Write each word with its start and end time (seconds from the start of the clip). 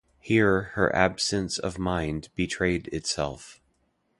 Here 0.19 0.71
her 0.73 0.91
absence 0.95 1.59
of 1.59 1.77
mind 1.77 2.29
betrayed 2.33 2.87
itself. 2.87 3.61